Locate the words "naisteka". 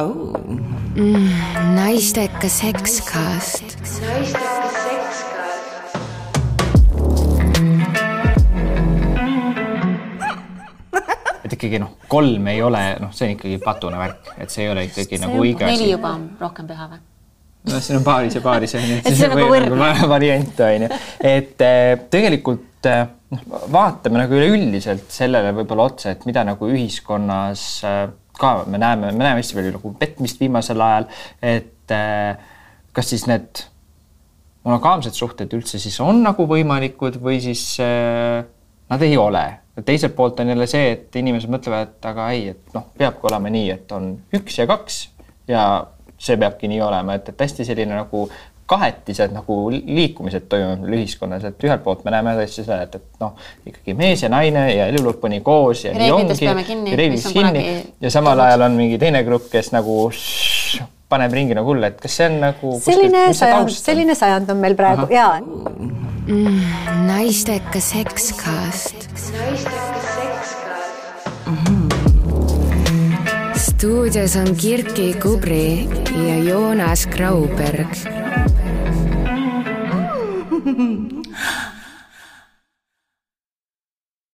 1.74-2.48, 67.06-67.80